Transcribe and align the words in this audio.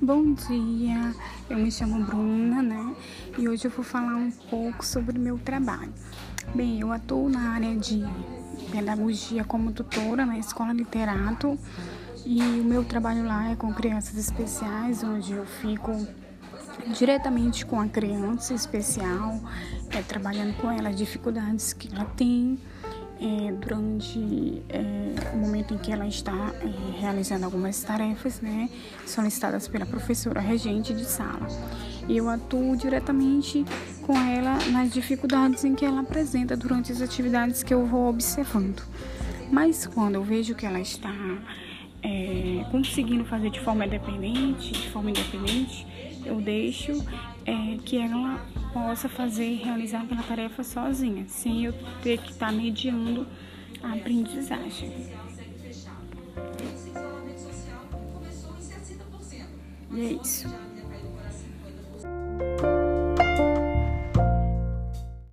Bom 0.00 0.32
dia, 0.32 1.12
eu 1.50 1.56
me 1.56 1.72
chamo 1.72 2.04
Bruna, 2.04 2.62
né? 2.62 2.94
E 3.36 3.48
hoje 3.48 3.64
eu 3.64 3.70
vou 3.72 3.84
falar 3.84 4.14
um 4.14 4.30
pouco 4.30 4.86
sobre 4.86 5.18
o 5.18 5.20
meu 5.20 5.36
trabalho. 5.38 5.92
Bem, 6.54 6.80
eu 6.80 6.92
atuo 6.92 7.28
na 7.28 7.50
área 7.50 7.74
de 7.74 8.04
pedagogia 8.70 9.42
como 9.42 9.72
tutora 9.72 10.24
na 10.24 10.38
escola 10.38 10.72
literato 10.72 11.58
e 12.24 12.40
o 12.40 12.64
meu 12.64 12.84
trabalho 12.84 13.26
lá 13.26 13.50
é 13.50 13.56
com 13.56 13.74
crianças 13.74 14.16
especiais, 14.16 15.02
onde 15.02 15.32
eu 15.32 15.44
fico 15.44 15.90
diretamente 16.96 17.66
com 17.66 17.80
a 17.80 17.88
criança 17.88 18.54
especial, 18.54 19.40
é, 19.90 20.00
trabalhando 20.02 20.56
com 20.58 20.70
ela 20.70 20.90
as 20.90 20.96
dificuldades 20.96 21.72
que 21.72 21.92
ela 21.92 22.04
tem 22.04 22.56
é, 23.20 23.52
durante 23.52 24.62
é, 24.68 25.34
o 25.34 25.36
momento 25.36 25.74
em 25.74 25.78
que 25.78 25.92
ela 25.92 26.06
está 26.06 26.52
é, 26.60 27.00
realizando 27.00 27.44
algumas 27.44 27.82
tarefas 27.82 28.40
né, 28.40 28.68
solicitadas 29.06 29.66
pela 29.66 29.84
professora 29.84 30.40
regente 30.40 30.94
de 30.94 31.04
sala. 31.04 31.46
E 32.08 32.16
eu 32.16 32.28
atuo 32.28 32.76
diretamente 32.76 33.64
com 34.02 34.16
ela 34.16 34.56
nas 34.72 34.92
dificuldades 34.92 35.64
em 35.64 35.74
que 35.74 35.84
ela 35.84 36.00
apresenta 36.00 36.56
durante 36.56 36.90
as 36.90 37.02
atividades 37.02 37.62
que 37.62 37.74
eu 37.74 37.84
vou 37.86 38.08
observando. 38.08 38.82
Mas 39.50 39.86
quando 39.86 40.14
eu 40.14 40.24
vejo 40.24 40.54
que 40.54 40.64
ela 40.64 40.80
está 40.80 41.12
é, 42.02 42.64
conseguindo 42.70 43.24
fazer 43.24 43.50
de 43.50 43.60
forma 43.60 43.84
independente, 43.84 44.72
de 44.72 44.88
forma 44.90 45.10
independente, 45.10 45.86
eu 46.24 46.40
deixo 46.40 47.04
é, 47.44 47.78
que 47.84 47.98
ela 47.98 48.40
possa 48.86 49.08
fazer 49.08 49.44
e 49.44 49.56
realizar 49.56 50.02
aquela 50.02 50.22
tarefa 50.22 50.62
sozinha, 50.62 51.26
sem 51.28 51.64
eu 51.64 51.72
ter 52.02 52.18
que 52.18 52.32
estar 52.32 52.52
mediando 52.52 53.26
a 53.82 53.92
aprendizagem. 53.92 54.92
E 59.92 60.00
é 60.00 60.12
isso. 60.22 60.48